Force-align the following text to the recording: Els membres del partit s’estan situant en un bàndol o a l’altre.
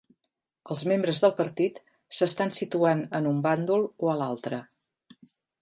Els 0.75 0.79
membres 0.91 1.19
del 1.25 1.33
partit 1.41 1.77
s’estan 2.21 2.55
situant 2.61 3.07
en 3.21 3.31
un 3.33 3.45
bàndol 3.47 3.89
o 4.07 4.13
a 4.15 4.19
l’altre. 4.23 4.65